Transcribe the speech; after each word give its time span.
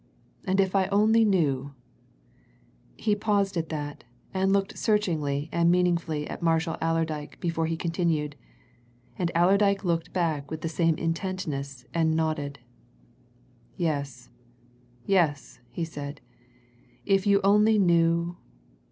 And 0.45 0.59
if 0.59 0.75
I 0.75 0.87
only 0.87 1.23
knew" 1.23 1.75
He 2.97 3.13
paused 3.15 3.55
at 3.55 3.69
that, 3.69 4.03
and 4.33 4.51
looked 4.51 4.75
searchingly 4.75 5.47
and 5.51 5.69
meaningly 5.69 6.27
at 6.27 6.41
Marshall 6.41 6.77
Allerdyke 6.81 7.39
before 7.39 7.67
he 7.67 7.77
continued. 7.77 8.35
And 9.19 9.29
Allerdyke 9.35 9.83
looked 9.85 10.11
back 10.11 10.49
with 10.49 10.61
the 10.61 10.69
same 10.69 10.95
intentness 10.95 11.85
and 11.93 12.15
nodded. 12.15 12.57
"Yes 13.77 14.29
yes!" 15.05 15.59
he 15.69 15.85
said. 15.85 16.19
"If 17.05 17.27
you 17.27 17.39
only 17.43 17.77
knew 17.77 18.37